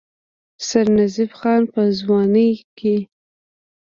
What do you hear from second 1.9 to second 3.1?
ځوانۍ کښې